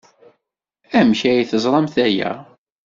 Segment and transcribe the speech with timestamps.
[0.99, 2.31] Amek ay teẓramt aya?